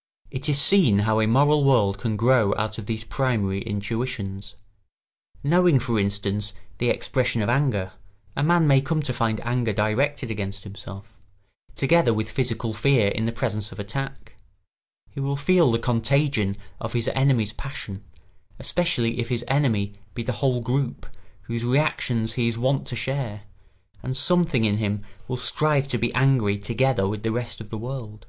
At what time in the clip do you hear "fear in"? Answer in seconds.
12.74-13.24